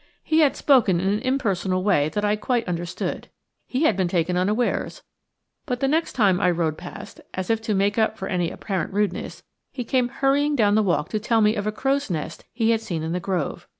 [0.23, 3.27] He had spoken in an impersonal way that I quite understood,
[3.67, 5.03] he had been taken unawares,
[5.67, 8.91] but the next time I rode past, as if to make up for any apparent
[8.93, 12.71] rudeness, he came hurrying down the walk to tell me of a crow's nest he
[12.71, 13.67] had seen in the grove.